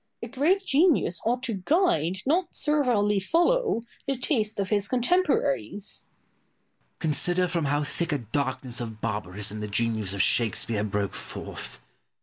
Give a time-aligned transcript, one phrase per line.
[0.19, 0.31] Boileau.
[0.31, 6.07] A great genius ought to guide, not servilely follow, the taste of his contemporaries.
[6.07, 6.99] Pope.
[7.01, 11.79] Consider from how thick a darkness of barbarism the genius of Shakespeare broke forth!